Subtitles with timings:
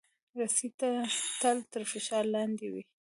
[0.39, 0.69] رسۍ
[1.39, 2.83] تل تر فشار لاندې وي.